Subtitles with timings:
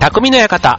[0.00, 0.78] 匠の館。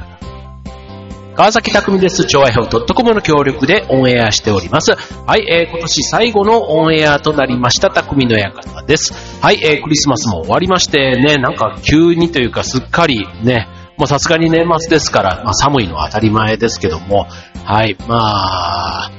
[1.36, 2.26] 川崎匠です。
[2.26, 4.94] 超愛表 .com の協力でオンエアしております。
[4.94, 9.14] はい、えー、今年最後のオンエアとなりました匠の館です。
[9.40, 13.68] はい、えー、クリスマスも終わりましてね、なんか急にというかすっかりね、
[14.00, 17.28] もうさすがに年末ですから、まあ寒いのは当たり前ですけども、
[17.64, 19.12] はい、まあ、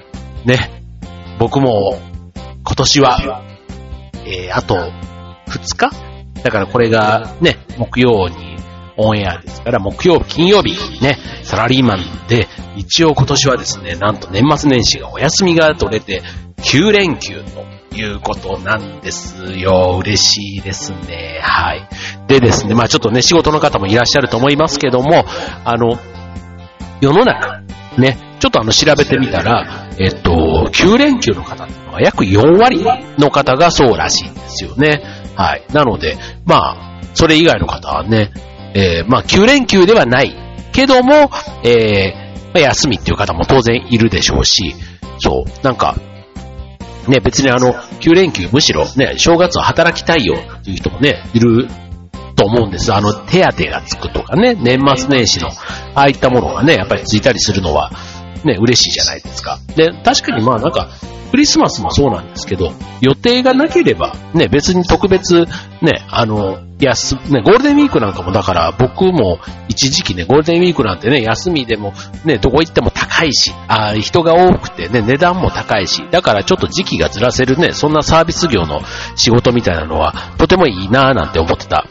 [0.44, 0.82] ね、
[1.38, 2.00] 僕も
[2.64, 3.44] 今年は、
[4.26, 4.74] えー、あと
[5.46, 5.90] 2日？
[6.42, 8.51] だからこれがね、木曜に
[8.96, 16.22] オンエアですから、木曜日、金曜日、ね、サラリーマンで、一応今年はですね、なんと年末年始がお休みが取れて、
[16.62, 17.42] 9連休
[17.90, 19.98] ということなんですよ。
[20.00, 21.40] 嬉しいですね。
[21.42, 21.88] はい。
[22.28, 25.24] でですね、まあちょっとね、仕事の方もいらっしゃると思いますけども、
[25.64, 25.98] あの、
[27.00, 27.62] 世の中、
[27.98, 32.84] ね、ちょっとあの調べてみたら、えっと、9連休の方っていうのは約4割
[33.18, 35.02] の方がそうらしいんですよね。
[35.36, 35.64] はい。
[35.72, 36.16] なので、
[36.46, 38.32] まあ、それ以外の方はね、
[38.74, 40.34] えー、まあ9連休ではない
[40.72, 41.30] けども、
[41.64, 44.74] えー、ま、休みっていう方も当然いるでしょうし、
[45.18, 45.96] そう、なんか、
[47.08, 51.68] ね、別にあの、9連休むしろね、正月は働きたいよっていう人もね、いる
[52.36, 52.92] と思うんです。
[52.92, 57.90] あの、手当がつくとかね、年末年始の、ああいったものがね、やっぱりついたりするのは、
[58.44, 59.58] ね、嬉しいじゃないですか。
[59.76, 60.90] で、確かにまあなんか、
[61.30, 65.46] クリスマスもそうなんですけど、予定がなければ、ね、別に特別、
[65.80, 69.38] ね、あの、休、ね、ゴールデンウィークなんかもだから僕も
[69.68, 71.92] 一時期ね、ゴールデンウィークなんてね、休みでも
[72.24, 78.80] ね、どこ行っても高いし、あ人が多くてね、値段も高いし、だからちょっと時期がずらせるね、そんなサービス業の
[79.16, 81.86] 仕事みたいなのはとてもいいなぁなんて思ってた。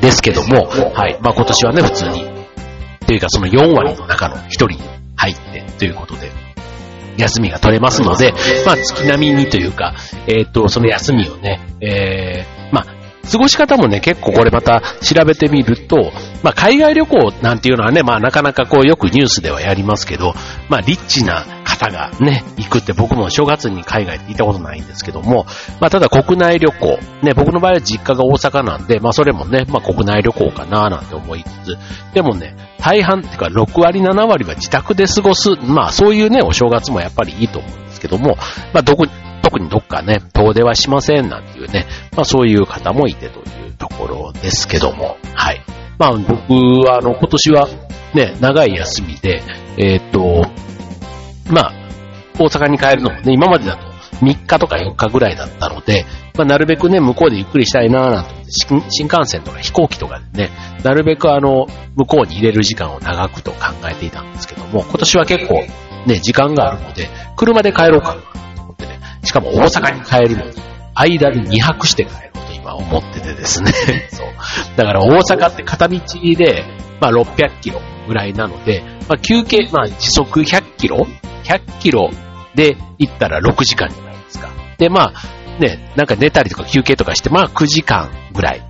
[0.00, 1.18] ですけども、はい。
[1.20, 2.24] まあ今年はね、普通に。
[3.06, 4.78] というかその4割の中の1人に
[5.16, 6.30] 入ってということで、
[7.18, 8.32] 休みが取れますので、
[8.64, 9.94] まあ月並みにというか、
[10.26, 13.01] えっ、ー、と、その休みをね、えー、まあ、
[13.32, 20.34] 過ごし方もね、結構これまた調べてみると、まあ、海外旅行なんていうのはね、まあ、なかなかこうよくニュースではやりますけど、
[20.68, 25.46] まあ、リッチな方がね、行くって僕も正月に海外行ったことないんですけども、
[25.80, 31.78] まあ、ただ国内旅行、ね、僕の場合は実家が大阪なんで、まあ、それもね、まあ、国内旅行かななんて思いつつ、
[32.12, 38.36] でもね、大半っていうか6割7割は自宅で過ごす、まあ、そういうね、お正月もやっぱりいいと思うんですけども、
[38.74, 39.06] まあ、どこ、
[39.52, 41.86] 特にどっかね、遠出はしませんなんていうね、
[42.16, 45.60] まあそういう方もいてというところですけども、はい。
[45.98, 46.54] まあ僕
[46.88, 47.68] はあの今年は
[48.14, 49.42] ね、長い休みで、
[49.76, 50.50] えー、っと、
[51.52, 51.72] まあ、
[52.38, 53.92] 大阪に帰るのもね、今までだと
[54.24, 60.50] 3日とか4日ぐらいだったので、まあ、なるべくね、向こうでゆっくりしたいなぁなんて新幹線とか飛行機とかでね、
[60.82, 63.58] なるべくあの、向こうに入れる時間を長くと考
[63.90, 65.54] えていたんですけども、今年は結構
[66.06, 68.16] ね、時間があるので、車で帰ろうか
[69.22, 70.52] しかも大阪に帰るのに、
[70.94, 73.72] 間で2泊して帰ろうと今思っててですね。
[74.10, 74.26] そう。
[74.76, 76.00] だから大阪って片道
[76.36, 76.64] で、
[77.00, 81.06] まあ600キロぐらいなので、まあ休憩、まあ時速100キロ
[81.44, 82.10] ?100 キロ
[82.54, 84.50] で行ったら6時間じゃないですか。
[84.78, 88.62] で、まあ、ね、なんか寝たりとか休憩とかして、まあ9時間ぐらい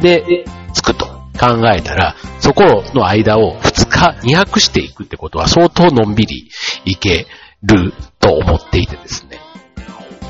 [0.00, 0.44] で
[0.74, 1.06] 着くと
[1.38, 6.50] 考えたら、そこの間を2日2泊していくってことは相当のんびり
[6.84, 7.26] 行け
[7.62, 9.29] ると思っていてですね。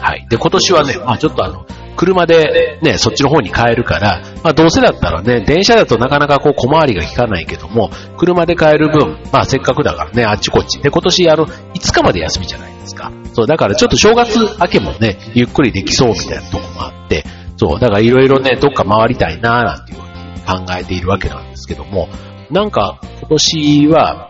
[0.00, 0.27] はい。
[0.28, 1.66] で、今年はね、まあちょっとあの、
[1.97, 10.81] 車でね、そっちの方に帰るから、まあどうせだったらね、電車だとなかなかこう小回りが効かないけども、車で帰る分、まあせっかくだからね、あっちこっち。
[10.81, 13.12] で、今年あの、5日まで休みじゃないですか。
[13.34, 17.25] そう、だからちょっと正月明けもね、ゆっくりできそうみたいなとこもあって、
[17.56, 22.09] そう、だからいろいろね、どっか回りたいなーなんていうふうに考えているわけなんですけども、
[22.50, 24.30] なんか今年は、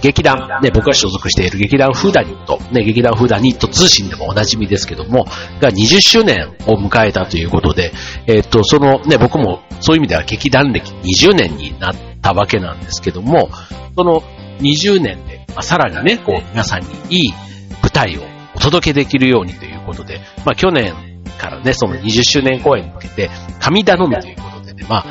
[0.00, 5.26] 劇団、ね、僕が所属している劇団フーダニット、ね、劇団フーダニット通信でもおなじみですけども、
[5.60, 7.92] が20周年を迎えたということで、
[8.26, 13.50] えっ、と、そのね、僕もそういう意味では劇団歴20年になったわけなんですけども、
[13.96, 14.22] その
[14.60, 17.32] 20年で、まあ、さらにね、こう、皆さんにいい
[17.82, 18.22] 舞台を
[18.54, 20.94] お届けできるようにということで、まあ、去年
[21.38, 23.30] からね、その20周年公演に向けて、
[23.60, 25.06] 神頼みということでね、まあ、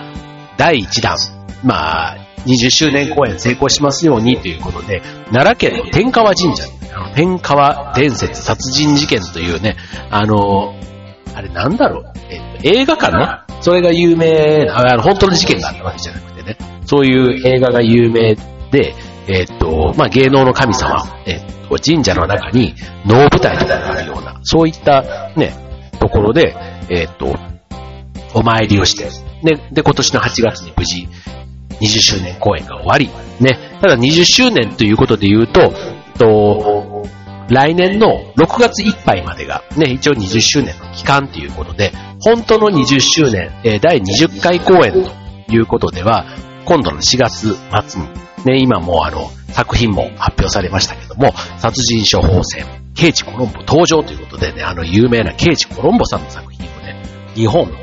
[0.57, 1.15] 第1弾、
[1.63, 5.01] まあ、20周年公演成功しますようにということで、
[5.31, 6.65] 奈良県の天川神社、
[7.15, 9.75] 天川伝説殺人事件というね、
[10.09, 10.73] あの、
[11.35, 18.35] あれなんだろう、えっと、映画かなそれが有名あの、本当の事件があったわけじゃなくてね、そういう映画が有名
[18.71, 18.93] で、
[19.27, 22.75] えっと、まあ、芸能の神様、えっと、神社の中に
[23.05, 25.53] 能舞台とかがあるような、そういったね、
[25.99, 26.55] ところで、
[26.89, 27.35] えっと、
[28.33, 29.09] お参りをして、
[29.43, 31.07] で、で、今年の8月に無事、
[31.69, 33.09] 20周年公演が終わり、
[33.39, 33.57] ね。
[33.81, 35.73] ただ20周年ということで言うと、
[36.17, 37.05] と、
[37.49, 46.25] 来年の6月いっぱいまでが、ね、一応20周年の期間ということで、本当の20周年、え、第20回公演ということでは、
[46.65, 47.55] 今度の4月
[47.87, 48.07] 末に、
[48.45, 52.65] ね、今もあの、作品も発表されましたけども、殺人処方箋、
[52.95, 57.01] 刑事コロンボ登場ということでね、あの有名な刑事コロンボさんの作品をね、
[57.33, 57.77] 日本の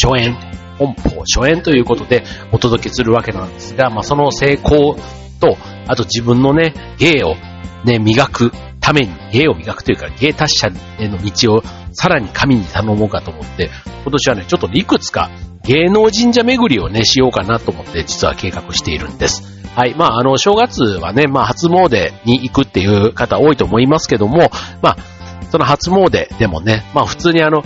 [0.00, 0.36] 初演、
[0.78, 4.96] 本邦初演ということでお届けするわけなんですが、まあ、その成功
[5.40, 7.34] と、あと自分のね、芸を
[7.84, 13.70] ね、磨くために、芸を磨くというか、芸達者への道をさらに神に頼もうかと思って、
[14.02, 15.30] 今年はね、ちょっといくつか
[15.64, 19.58] 芸能神社巡りをね、しようかなと思って、実は計画しているんです。
[19.76, 19.94] はい。
[19.94, 24.50] まあ、あの、正月はね、まあ、初詣に行くっていう方多いと思いますけども、
[24.82, 24.96] まあ、
[25.50, 27.62] その初詣でもね、まあ、普通にあの、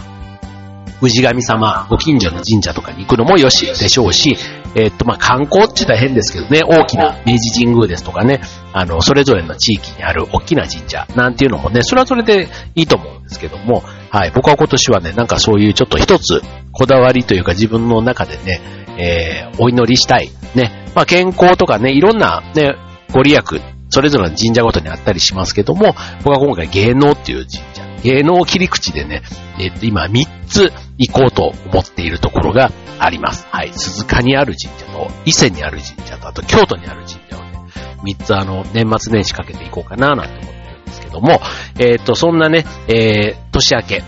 [1.09, 4.37] 氏神様、ご近所の神社とかに行くのもよしでしょうし、
[4.75, 8.41] え、っと、ま、観光って言ったら変ですけどね、大きな明治神宮ですとかね、
[8.73, 18.61] あの、それぞれの地域にある大きな神社なんていうのもね、それはそれでいいと思うんですけども、はい、僕は今年はね、なんかそういうちょっと一つこだわりというか自分の中でね、
[18.99, 20.31] えー、お祈りしたい。
[20.55, 22.77] ね、まあ、健康とかね、いろんなね、
[23.13, 23.61] ご利益、
[23.93, 25.95] それぞれの神社ごとにあったりしますけども、
[26.25, 29.23] 僕は今回芸能っていう神社、芸能切り口でね、
[29.59, 33.47] えっ、と、今3つ行こうと思っているところがあります。
[33.51, 33.73] はい。
[33.75, 37.61] 鈴鹿にある神社と、伊勢にある神社と、あと京都にある神社をね、
[38.03, 41.43] 3つあの、年末年始かけていこうかななんて思ってるんですけども、
[41.79, 44.05] えっ、と、そんなね、えー、年明け、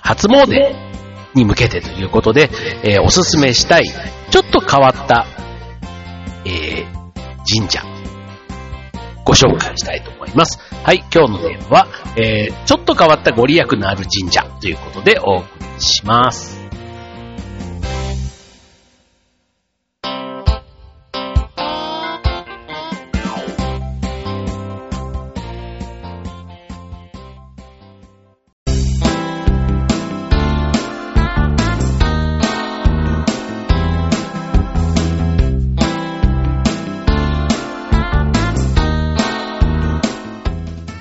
[0.00, 0.72] 初詣
[1.34, 2.48] に向けてということで、
[2.84, 3.86] えー、おすすめしたい、
[4.30, 5.26] ちょっと変わった、
[6.44, 6.86] えー、
[7.52, 7.82] 神社、
[9.24, 10.58] ご紹介したいと思います。
[10.84, 16.59] はい、今日のテーマは、えー、ちょっと変わったご利益のある神社ということでお送りします。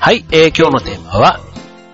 [0.10, 1.40] はい、えー、今日のテーマは、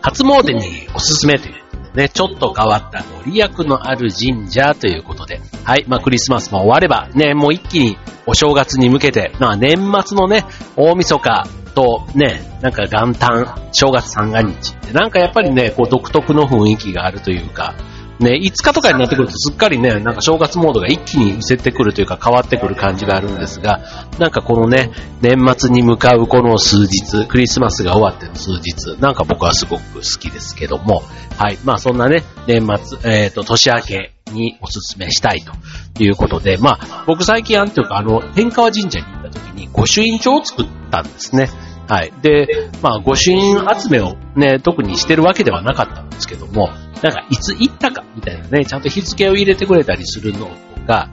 [0.01, 9.75] 初詣におすすめというね、ちょっと変わったご利益のある神社ということで、はい、まあクリスマスも終われば、ね、もう一気にお正月に向けて、まあ年
[10.07, 10.45] 末のね、
[10.77, 17.75] 大晦日とね、なんか元旦、正月三が日って、なんかやっぱりね、こう独特の雰囲気があるというか、
[18.19, 23.81] ね、5日とかになってくるとすっかりね、なんか正月モードが一気に失せてくるというか変わってくる感じがあるんですが、
[24.19, 24.91] なんかこのね、
[25.21, 31.03] 年末に向かうこの数日、クリスマスが終わっての数日、なんか僕はすごく好きですけども、
[31.37, 31.57] はい。
[31.63, 41.49] まあそんなね、年末、えっ、ー、と、年明けにおすすめしたいということで、まあ僕最近あんというかあの、天川神社に行った時に御朱印帳を作ったんですね。
[41.87, 42.11] はい。
[42.21, 46.69] で、まあ、御朱印集めをね、特にしてるわけではなかったんですけども、
[47.03, 50.49] なんかいつ行ったかみたいなね、ちゃんと日付を入れてくれたりするの
[50.87, 51.09] が、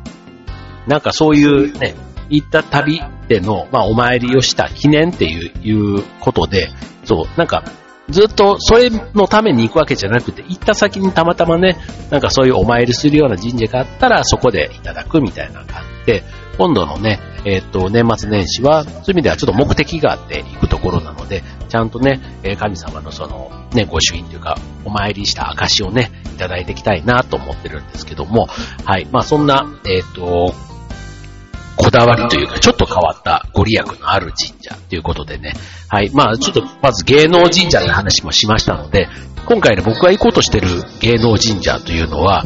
[0.86, 1.94] なんかそういうね、
[2.30, 6.70] 行った旅での、まあ、お参りをした記念っていう、いうことで、
[7.04, 7.62] そう、なんか、
[8.08, 11.76] ずっとそれのために行くわけじゃなくて、行った先にたまたまね、
[12.10, 16.24] なんかそういうお参りするような神社があったら、そこでいただくみたいなのがあって、
[16.58, 28.48] 今度のね、えっ、と、年末年始は、そういう意味ではちょっと目的があって行くところなので、ちゃんとね、え神様のその、ね、御朱印というか、お参りした証をね、いただいていきたいなと思ってるんですけども、
[28.84, 29.08] はい。
[29.10, 30.54] まあそんな、えっ、と、
[31.76, 35.54] こだわりというか、ちょっと変わったご利益のある神社ということでね。
[35.88, 36.10] はい。
[36.10, 39.08] まあ、ちょっと、まず芸能神社の話もしましたので、
[39.46, 40.68] 今回ね、僕が行こうとしてる
[41.00, 42.44] 芸能神社というのは、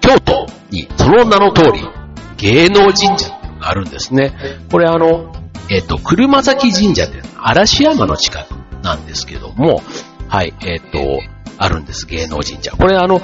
[0.00, 1.97] 京都に、その名の通り、
[2.38, 4.32] 芸能神社っていうのがあるんですね。
[4.70, 5.32] これあの、
[5.70, 8.52] えっ、と、車崎神社っていうのは嵐山の近く
[8.82, 9.82] なんですけども、
[10.28, 11.20] はい、えっ、と、
[11.58, 12.72] あるんです、芸能神社。
[12.72, 13.20] これあの、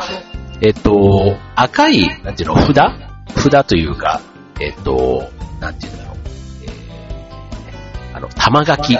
[0.60, 2.74] えっ、と、赤い、なんていうの、札？
[3.36, 4.20] 札というか、
[4.60, 5.30] えっ、と、
[5.60, 6.16] なんていうんだろう。
[6.64, 8.98] えー、あの、玉垣。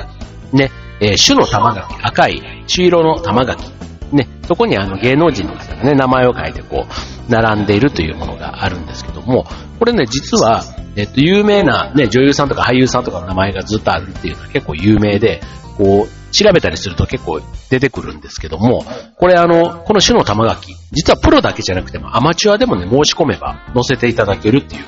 [0.52, 1.94] ね、えー、種の玉垣。
[2.02, 3.74] 赤い、朱色の玉垣。
[4.14, 9.44] ね、そこにあの芸能人の方がね、名前を書いてこう、並んでいるというものがあるんですけども、
[9.78, 10.62] これね、実は、
[10.97, 15.40] えっと、有名なね、女優さんとか俳優さんとかの名前がずっとあるっていうのは結構有名で、
[15.76, 17.40] こう、調べたりすると結構
[17.71, 18.85] 出てくるんですけども、
[19.16, 24.85] これあの、この種の玉垣、実はプロだけじゃなくてもアマチュアでもね、申し込めば載せていただけるっていう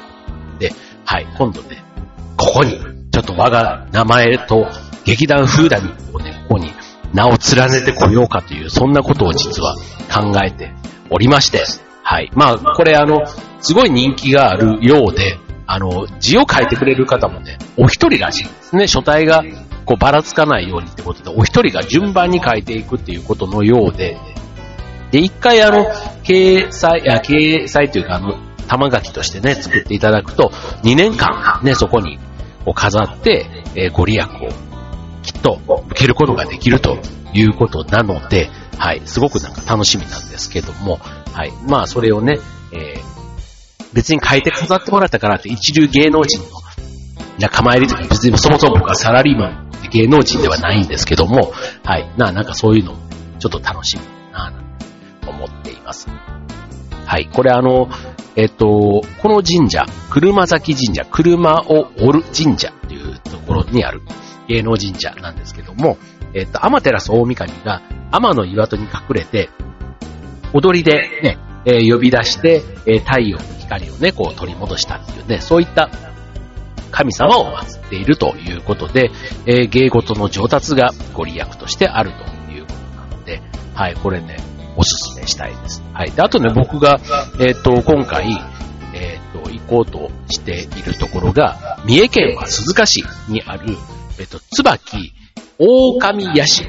[0.59, 0.73] で、
[1.05, 1.83] はい、今度ね、
[2.37, 2.79] ここに、
[3.11, 4.67] ちょっと我が名前と
[5.05, 6.73] 劇団フーダニをね、ここに
[7.13, 9.75] 名を連ねてこようかという、そんなことを実は
[10.13, 10.73] 考えて
[11.11, 11.65] おりまして、
[12.03, 12.31] はい。
[12.35, 13.27] まあ、これあの、
[13.61, 18.87] すごい人気があるようで、あの、字を書いてくれる方もね、お一人らしいんですね。
[18.87, 19.43] 書体が
[19.85, 24.17] こうばらつかないようにってことで、お一人が順番に書いていくっていうことのようで、
[25.11, 25.85] で、一回あの、
[26.23, 28.37] 掲載、あ、掲載というかあの、
[28.69, 30.51] 玉垣としてね、作っていただくと、
[30.83, 32.19] 2年間ね、そこに
[32.65, 34.49] こう飾って、えー、ご利益を
[35.27, 36.99] きっと受けることができると
[37.35, 40.97] いうことなので、はい、すごくなんか楽しみなんですけども、
[41.33, 42.39] はい、まあそれをね、
[42.73, 46.47] えー、別に変えて飾ってもらったからって一流芸能人の
[47.39, 51.53] 仲間入りとか別にそもそも僕はサラリーマン芸能人ではないんですけども、
[51.85, 52.95] はい、な、なんかそういうの
[53.39, 54.63] ちょっと楽しみだな、
[55.23, 56.09] と思っています。
[57.05, 57.89] はい、これあの、
[58.35, 64.03] えっと、この神社、車崎神社、車を折る神社というところにある
[64.49, 65.99] 芸能神社なんですけども、
[66.35, 69.51] えっと、天照大神が天の岩戸に隠れて、
[70.53, 75.91] 踊りでね、えー、呼び出して、えー、太陽の光をね、こう取り戻したっていうね、そういった
[76.91, 79.11] 神様を祀っているということで、
[79.47, 83.43] えー、芸事の上達がご利益としてあるということなので、
[83.75, 84.37] はい、これね、
[84.77, 85.83] おすすめしたいです。
[85.93, 86.11] はい。
[86.11, 87.01] で、あとね、僕が、
[87.41, 88.31] えっ、と、今回、
[88.95, 93.77] えっ、と、行こうとしているところが、三重県は鈴鹿市にある、
[94.19, 95.13] えっ、と、椿
[95.59, 96.65] 狼社。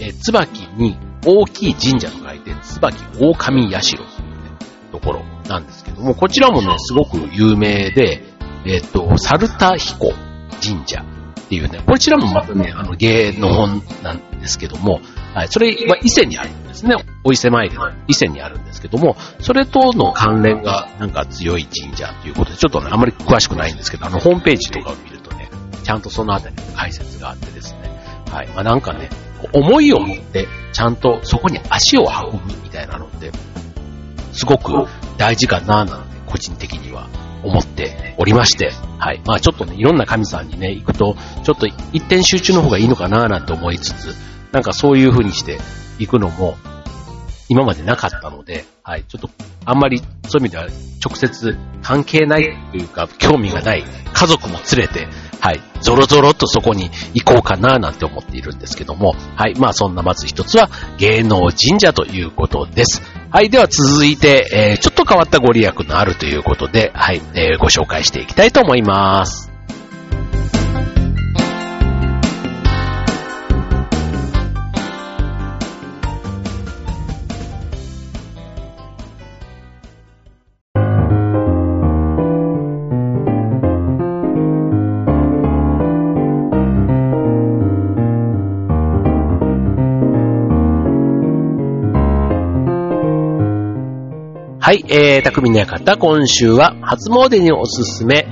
[0.00, 4.08] え、椿に大きい神社と書いて、椿狼社という、ね、
[4.90, 8.22] ところなんですけども、こちらもね、すごく有名で、
[8.64, 10.12] えっ、と、猿田彦
[10.60, 15.00] 神社っていうね、こちらもまたね、あの芸の本なんですけども、
[15.34, 16.96] はい、それは伊勢にあるんですね。
[17.24, 25.11] お伊勢参りの伊勢にあるんですけども、それとの関連がなんか強い神社ということで、ちょっとね、あまり詳しくないんですけど、あの、ホームページとかを見、
[25.82, 27.80] ちゃんとそのあたりの解説があってですね、
[28.30, 29.10] はい、まあなんかね、
[29.52, 33.32] 思いを持って、ちゃんとそこに足を運ぶみたいなのって、
[34.32, 34.86] すごく
[35.18, 37.08] 大事かな、なんて、個人的には
[37.42, 39.20] 思っておりまして、はい。
[39.26, 44.16] まあちょっとね、いろんな神さんにね、行くと、ちょっと一点集中の方がいいのかななんて思いつつ、
[44.52, 45.58] なんかそういう風にして
[45.98, 46.56] 行くのも、
[47.48, 49.04] 今までなかったので、はい。
[49.06, 49.28] ちょっと、
[49.64, 50.66] あんまりそういう意味では
[51.04, 55.08] 直接関係ないというか、興味がない家族も連れて、
[55.40, 55.60] はい。
[55.80, 59.54] ゾロゾロとそこに行こうかななんて思っているんですけども、はい。
[59.58, 63.02] まあそんなまず一つは芸能神社ということです。
[63.30, 63.50] はい。
[63.50, 67.20] では続いて、えー、ちょっと変わったご利益のあるということで、はい。
[67.34, 69.51] えー、ご紹介していきたいと思います。
[94.72, 98.26] はい、えー、匠の館、今週は初詣におすすめ、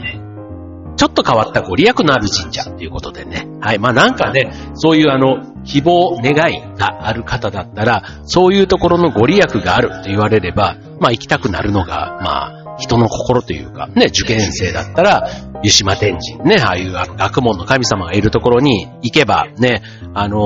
[0.97, 3.47] ちょっと変わったご利益のある神社ということでね。
[3.61, 15.29] はい、まあなんかね、そういうあの、希望、願いがある方だったら、そういうところのご利益があると言われれば、まあ行きたくなるのが、まあ、人の心というか、ね、受験生だったら、
[15.63, 19.83] 湯島天神、ね、ああいうあの学問の神様がいるところに行けば、ね、
[20.15, 20.39] あの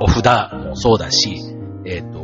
[0.00, 1.36] ー、お札もそうだし、
[1.86, 2.21] えっ、ー、と、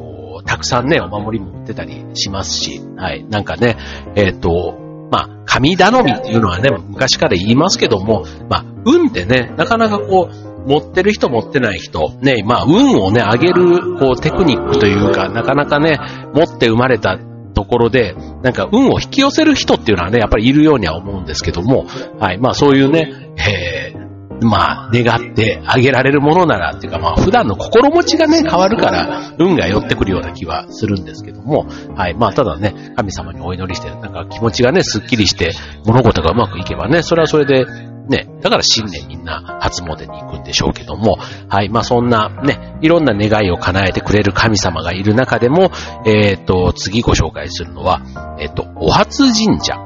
[0.48, 3.24] たくさんね、お守りも売ってたりしますし、はい。
[3.28, 3.76] なんかね、
[4.16, 4.78] えっ、ー、と、
[5.10, 15.98] まあ、神頼みっていうのはね、昔から言いますけども、まあ、運ってね、なかなかこう、持ってる人持ってない人、ね、まあ、運をね、上げる、こう、テクニックというか、なかなかね、
[16.34, 17.18] 持って生まれた
[17.54, 21.86] ところで、なんか運を引き寄せる人っていうのはね、やっぱりいるようには思うんですけども、
[22.18, 24.07] はい、まあそういうね、えー、
[24.40, 31.66] まあ、願ってあげられるものなら、っていうかまあ、普段の心持ちがね、変わるから、運が寄ってくるような気はするんですけども、
[31.96, 32.14] はい。
[32.14, 35.50] まあ、ただね、神様にお祈りして、なんか気持ちがね、スッキリして、
[35.84, 37.66] 物事がうまくいけばね、それはそれで、
[38.08, 41.18] ね、だから新年みんな初詣に行くんでしょうけども、
[41.48, 41.68] はい。
[41.68, 45.70] まあ、そんなね、いろんな願いを叶えてくれる神様がいる中でも、
[46.06, 48.00] えっ、ー、と、次ご紹介するのは、
[48.40, 49.76] えっ、ー、と、お初神社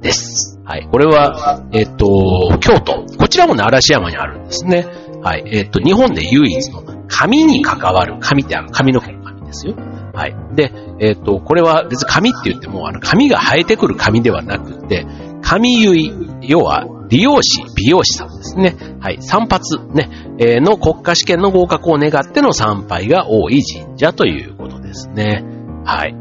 [0.00, 0.51] です。
[0.64, 0.88] はい。
[0.90, 3.04] これは、えっ、と、京都。
[3.18, 4.86] こちらもね、嵐山にあるんですね。
[5.22, 5.44] はい。
[5.46, 9.74] えっ、と、日本で唯一の髪に関わる、髪ってあの髪の毛の髪ですよ。
[10.14, 10.36] はい。
[10.54, 15.06] で、えっ、と、これは別に髪って言っても、あの、髪が生えてくる髪ではなくて、
[15.42, 18.74] 髪結い、要は、理容師、美容師さんですね。
[19.00, 19.18] はい。
[19.20, 25.44] 散髪ね、えー、の国家試験の合格を願っての参拝が多い神社ということですね。
[25.84, 26.14] はい。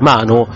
[0.00, 0.46] まあ、あの、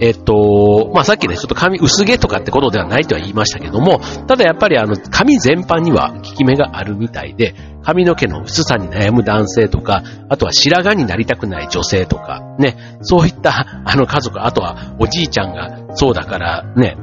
[0.00, 16.96] えっと、まあ、さっきね、ちょっと髪薄毛とかってことではないとは言いましたけども、ただやっぱりあの、髪全般には効き目があるみたいで、髪の毛の薄さに悩む男性とか、あとは白髪になりたくない女性とか、ね、そういったあの家族、あとはおじいちゃんがそうだからね、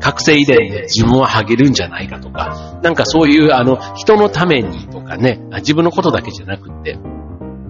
[0.00, 6.98] 覚醒遺伝で自分はハゲるんじゃないかとか、なんかそういうあの、人のためにとかね、自分のことだけじゃなくって、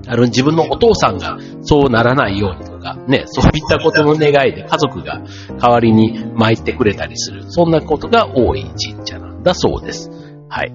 [0.06, 5.22] あの、自分のお父さんがそうならないようにとか、ね、そういったことの願いで家族が
[5.60, 10.10] 代わりに参ってくれたりする、そんなことが多い神社なんだそうです。
[10.48, 10.72] はい。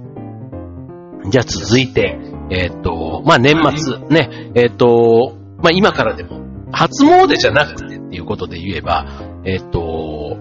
[1.29, 2.17] じゃあ続いて、
[2.50, 6.41] えっ、ー、と、まあ、年末、ね、えっ、ー、と、まあ、今からでも、
[6.72, 9.05] 初詣じゃなくてっていうことで言えば、
[9.43, 10.38] えっ、ー、と、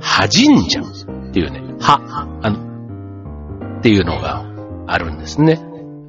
[0.00, 2.00] は神社っていうね、は、
[2.42, 4.44] あの、っていうのが
[4.86, 5.60] あるんですね。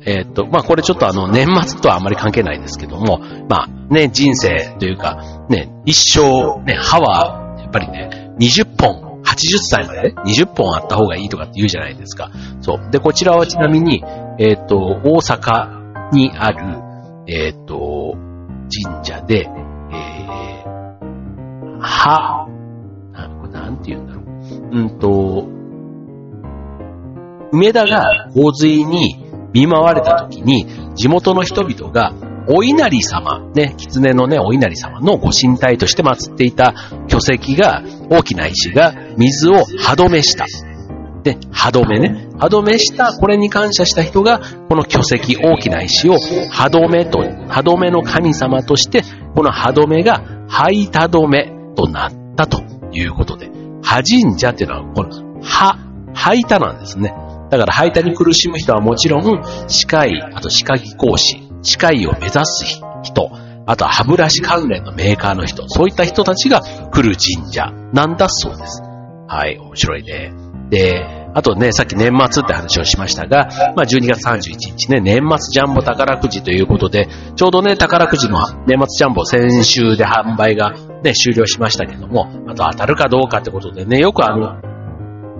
[0.08, 12.32] えっ、と、まあ、これちょっとあの、年末とはあまり関係ないですけども、まあ、ね、人生というか、ね、一生、ね、歯は、やっぱりね、20本、80歳まで20本あった方がいいとかって言うじゃないですか。
[12.62, 12.90] そう。
[12.90, 14.02] で、こちらはちなみに、
[14.40, 16.82] えっ、と、大阪にある、
[17.28, 18.16] えっ、と、
[18.72, 19.50] 神社で、
[19.92, 20.68] えー、
[21.82, 22.48] は、
[23.12, 24.26] な、これなんて言うんだろう。
[24.72, 25.48] うんと、
[27.52, 29.27] 梅田が洪水に
[29.58, 32.14] 見舞われた時に、地元の人々が、
[32.48, 36.76] お稲荷様、ね、狐のね、お稲荷様のご神体として祀っていた
[37.08, 40.46] 巨石が、大きな石が水を歯止めした。
[41.24, 42.28] で、歯止めね。
[42.38, 46.18] 歯止めした、これに感謝した人が、この巨石、大きな石を
[46.52, 49.02] 歯止めと、歯止めの神様として、
[49.36, 52.62] この歯止めが、灰た止めとなったと
[52.94, 53.50] いうことで、
[53.82, 55.78] 歯神社っていうのは、この、歯、
[56.14, 57.14] 吐いたなんですね。
[57.50, 62.66] だから吐いたに苦しむ人はもちろん、歯科医、あと歯科技講師、歯科医を目指す
[63.04, 63.32] 人、
[63.66, 68.82] あとは歯ブラシ関連のメーカーの人、そういった人たちが来る神社なんだそうです。
[69.28, 70.32] はい、面白いね。
[70.70, 80.74] で、あとね、さっき年末って話をしましたが、まあ12月31日ね、年末ジャンボ宝くじということで、ちょうどね、宝くじの年末ジャンボ先週で販売が
[81.04, 84.62] ね、終了しましたけども、あと当たるかどうかってことでね、よくあの、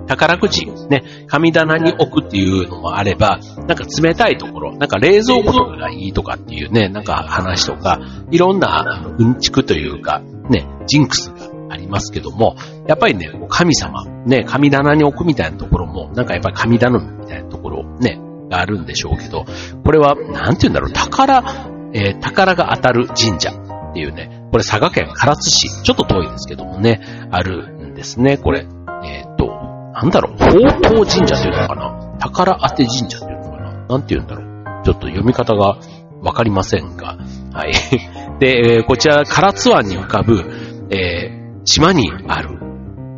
[0.08, 3.38] 宝くじ、ね、神棚に置くっていうのもあれば、
[3.68, 8.00] なんか冷たいところ、なんか冷蔵庫とかがいいとかっていうね、なんか話とか、
[8.30, 12.56] いろんなうんちくというか、ね、ジンクスがありますけども、
[12.86, 19.44] やっぱりね、神様、ね、神棚に置くみたいなところも、なんかやっぱり神頼みみたいなところ、ね、があるんでしょうけど、
[19.84, 21.44] これは、なんて言うんだろう、宝、
[21.92, 28.66] えー、宝が当たる神社っていうね、これ佐賀県唐津市、ちょっと遠いですけどもね、あるんですね、これ。
[29.04, 29.67] えっ、と、
[30.02, 34.84] なんだろう、宝刀神社っていうのかな宝当て神社っていうのかななんて言うんだろう。
[34.84, 35.78] ちょっと読み方が
[36.22, 37.16] わかりませんが。
[37.52, 37.72] はい。
[38.38, 40.44] で、え、こちら、唐津湾に浮かぶ、
[40.90, 42.58] えー、島にある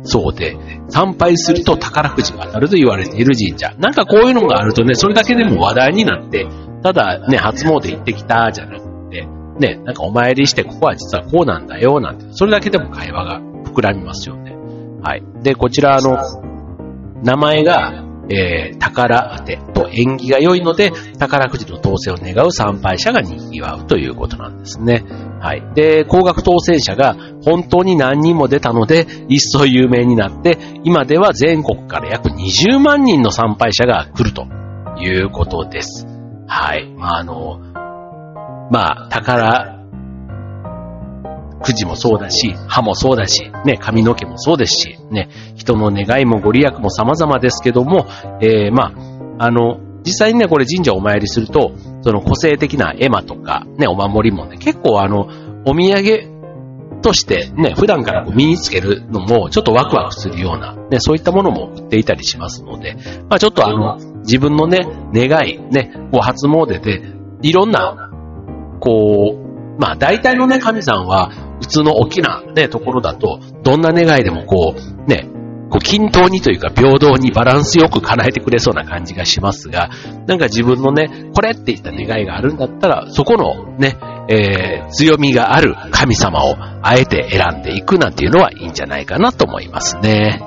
[0.03, 0.57] そうで、
[0.89, 3.73] 参拝すると宝くじが当たると言われている神社。
[3.77, 6.47] なんかこういうのがあるとね、それだけでも話題になって、
[6.81, 9.27] ただね、初詣行ってきたじゃなくて、
[9.59, 14.55] ね、なんかお参りしてここは実はこうなんだよ、なんて、それだけでも会話が膨らみますよね。
[15.03, 15.23] はい。
[15.43, 16.17] で、こちらあの、
[17.23, 25.03] 名前が、えー、宝当てと縁起が良いので、宝くじの当選を願う参拝者が賑わうということなんですね。
[25.41, 25.63] はい。
[25.73, 34.47] で、高額当選者が本当に何人も出たので、一層有名になって、今では全国から約20万人の参拝者が来ると
[34.99, 36.05] いうことです。
[36.47, 36.93] はい。
[36.95, 37.59] まあ、あの、
[38.71, 39.81] まあ、宝
[41.61, 45.29] くじもそうだし、歯もそうだし、ね、髪の毛もそうですし、ね、
[45.61, 48.07] 人の願いもご利益も様々ですけども、
[48.41, 48.93] えー、ま
[49.39, 55.27] あ、あの、実際にね、これ神社お参りすると、その個性的な絵馬とか、ね、お守りもね、結構あの、
[55.65, 56.31] お土産
[57.01, 62.95] としてね、普段から身につけるのもちょっとワクワクするような、ね、そういったものも売っていたりしますので、
[63.29, 64.79] まあちょっとあの、自分のね、
[65.13, 67.01] 願い、ね、こう初詣で、
[67.43, 68.09] いろんな、
[68.79, 75.27] こう、まあ大体のね、神さんは、普通の大きなね、ところだと、どんな願いでもこう、ね、
[75.71, 79.89] こう均等にというか平等にバランスよく叶えてくれそうな感じがしますが、
[80.27, 90.41] なんか自分のね、これっていった願いがあるんだったら、そこのね、えー、強みがある神様をあえて選んでいくなんていうのはいいんじゃないかなと思いますね。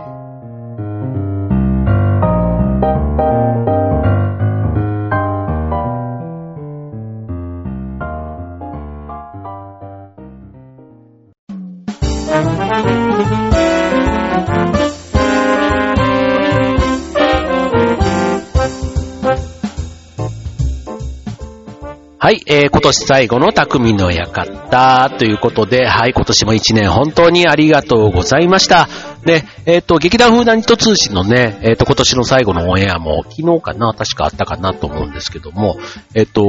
[22.25, 28.89] はい、えー、今年最後の匠の館ということで、はい、今年も一年本当にありがとうございました。
[29.27, 35.77] で、えっ、ー、と、劇団風団ニット通信のね、えっ、ー、と、今年の最後のオンエアも昨日かな、確かあったかなと思うんですけども、
[36.15, 36.43] えっ、ー、と、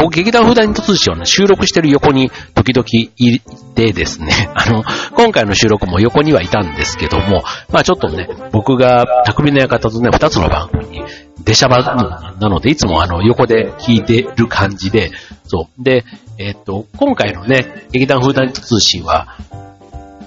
[0.00, 2.86] 僕劇団風団ニット通信をね、収録してる横に時々
[3.16, 3.40] い
[3.74, 4.84] てですね、 あの、
[5.16, 11.02] 今回の収録も横にはいたんですけども、まあちょっとね、僕が匠の館とね、二つの番組に
[11.44, 11.78] 出しゃば
[12.38, 15.10] なので、いつもあの、横で聞いてる感じで、
[15.44, 15.82] そう。
[15.82, 16.04] で、
[16.38, 19.36] えっ、と、今回のね、劇団風団通信は、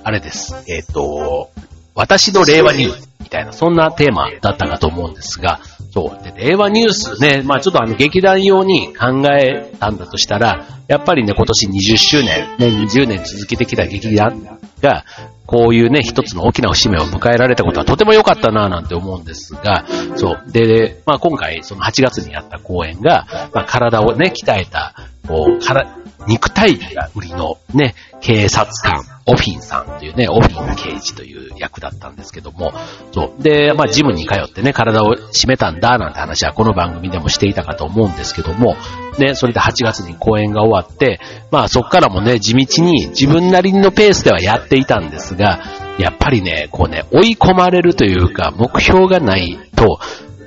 [0.04, 0.56] あれです。
[0.68, 1.52] えっ、と、
[1.96, 5.60] 私の令和ニュースたいな、そんなテーマだったかと思うんですが、
[5.92, 6.24] そう。
[6.24, 15.06] で、令和ニュースね、まあちょっとあの劇団用に考えたんだとしたら、やっぱりね、今年20周年、ね、20年続けてきた劇団が、
[15.46, 20.52] こういうね、一つの大きな節目を迎えられたことはとても良かったなぁなんて思うんですが、そう。
[20.52, 24.94] で、まあ今回、その8月にやった公演が、まあ体をね、鍛えた、
[25.28, 32.74] こう、から、肉体が売りのね、警察官、オフィンさんというね、オフィン刑事という役だったんですけども、
[33.12, 33.42] そう。
[33.42, 38.76] で、まあ、ジムに通ってね、体を締めたんだ、なんて話はこの番組でもしていたかと思うんですけども、
[39.18, 41.20] ね、それで8月に公演が終わって、
[41.52, 45.60] まあ、そっからもね、地道に自分なりのペースではやっていたんですが、
[46.00, 50.00] やっぱりね、こうね、追い込まれるというか、目標がないと、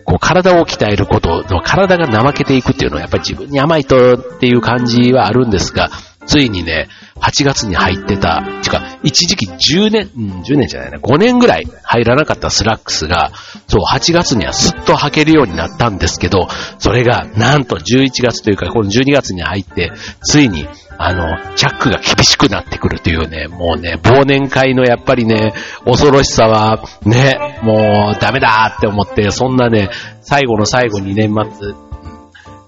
[0.05, 5.91] こう体を鍛えること、体が怠けていくっていうのはやっぱり自分に甘いとっていう感じはあるんですが、
[6.27, 6.89] ついにね、
[7.21, 13.31] 8月に入ってた、てか、一時期10年、うん、10年じゃないな、5年ぐらい入らなかったスラックスが、
[13.69, 20.67] そう、8月にはすっと履けるようになったんですけど、それが、なんと11月というか、この12月に入って、ついに、
[20.99, 25.53] あの、チャックが厳しくなってくるというね、もうね、忘年会のやっぱりね、
[25.85, 31.75] 恐ろしさは、ね、もうダメだって思って、そんなね、最後の最後に年末、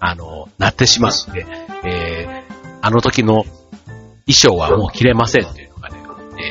[0.00, 1.46] あの、なってしまって、
[1.84, 2.13] えー、
[2.84, 3.44] あの時の
[4.26, 5.96] 衣装はもう着れませんっていうのがね、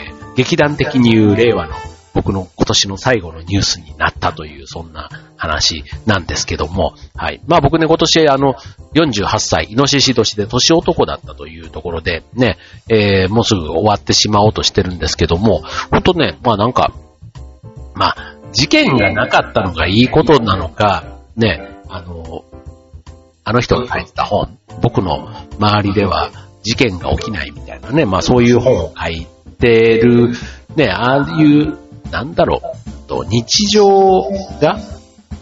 [0.09, 1.75] えー、劇団的に言う令和の
[2.15, 7.41] 僕の今年の最後のニュースになったという、そんな話なんですけども、はい。
[7.47, 8.55] まあ僕ね、今年あの、
[8.95, 12.57] 48歳、イノシシ年で年男だったというところで、ね、
[12.89, 16.93] えー、もうすぐ終わってしまおうとしてるんですけども、ほんとね、まあなんか、
[17.95, 22.43] まあ、事件がなかったのがいいことなのか、ね、あの、
[23.43, 25.29] あの人が書いてた本、僕の
[25.59, 26.31] 周りでは
[26.63, 29.27] 事件が起きないみたいなね、まあそういう本を書い
[29.59, 30.33] てる、
[30.75, 31.77] ね、ああいう、
[32.11, 32.61] なんだろ
[33.05, 33.87] う、と日常
[34.61, 34.79] が、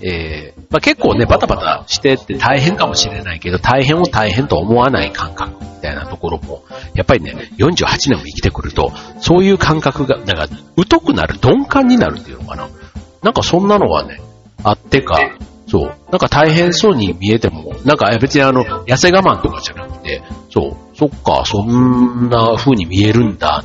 [0.02, 6.64] えー、まあ結構ね、バタバタしてって大変かもしれないけど、大変を大変と思わない感覚みたいなところも、
[6.96, 10.48] やっぱりね、48年も生きてくると、そういう感覚が、だから、
[10.90, 12.68] 疎くなる、鈍感になるっていうのかな。
[13.22, 14.20] なんかそんなのはね、
[14.64, 15.20] あってか、
[15.72, 16.12] そう。
[16.12, 23.64] なんか大変そうに見えても、なんか別にあの、痩せ我慢とかじゃなくて、そう、そっか、そんな風に見えるんだ、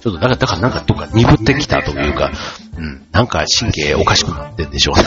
[0.00, 2.30] ちょっと、だか、だからなんかどっか鈍ってきたというか、
[2.78, 5.04] うん、なんか神経おかしくなってんでしょうね。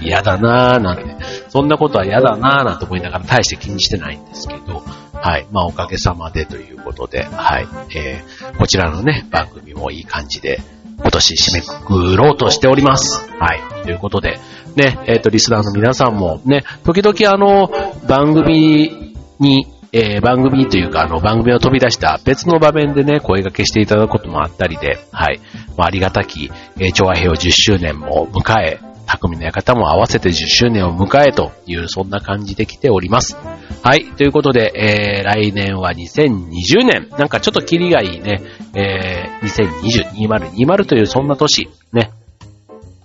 [0.04, 1.16] 嫌だなぁなんて、
[1.48, 4.84] そんなことは嫌だなぁなんて思いながら大して気にしてないんですけど、
[5.14, 5.46] はい。
[5.50, 7.66] まあおかげさまでということで、はい。
[7.96, 10.60] えー、こちらのね、番組もいい感じで、
[10.98, 13.20] 今年締めくくろうとしております。
[13.38, 13.82] はい。
[13.84, 14.38] ということで、
[14.76, 17.70] ね、えっ、ー、と、リスナーの皆さんもね、時々あの、
[18.06, 25.40] 番組に、えー、番組というか、あの、番組を飛び出した別の場面でね、声掛けしていただくこともあったりで、はい。
[25.76, 33.36] まあ、ありがたき、えー、調和平和10周年も迎え、匠の館も合わせて10周年を迎えという、そんな感じで来ております。
[33.82, 34.04] はい。
[34.16, 37.08] ということで、えー、来年は2020年。
[37.18, 38.42] なんかちょっとキリがいいね。
[38.74, 41.68] えー、2020、2020というそんな年。
[41.92, 42.10] ね。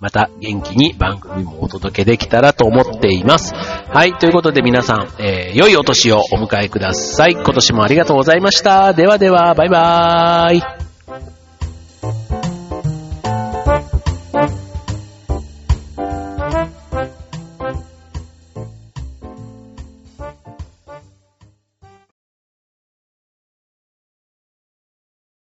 [0.00, 3.54] また元気に番組もお届けできたらと思っています。
[3.54, 4.14] はい。
[4.14, 7.34] ということで皆さん、えー、良いお年をお迎えください。
[7.34, 8.92] 今年もありがとうございました。
[8.94, 10.91] ではでは、バイバーイ。